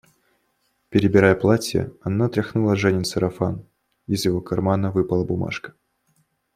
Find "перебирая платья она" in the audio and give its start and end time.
0.89-2.27